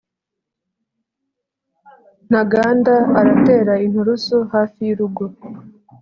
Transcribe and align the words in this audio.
ntaganda 2.27 2.95
aratera 3.19 3.73
inturusu 3.85 4.35
hafi 4.53 4.79
yurugo 4.87 5.23